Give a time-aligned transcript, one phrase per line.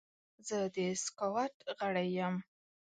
[0.47, 2.35] زه د سکاوټ غړی یم.